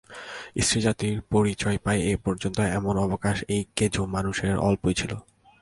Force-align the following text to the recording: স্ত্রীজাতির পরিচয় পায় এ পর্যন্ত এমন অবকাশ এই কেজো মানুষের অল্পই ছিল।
স্ত্রীজাতির 0.61 1.15
পরিচয় 1.31 1.77
পায় 1.85 2.01
এ 2.11 2.13
পর্যন্ত 2.25 2.57
এমন 2.77 2.95
অবকাশ 2.97 3.37
এই 3.55 3.63
কেজো 3.75 4.03
মানুষের 4.15 4.55
অল্পই 4.67 4.95
ছিল। 4.99 5.11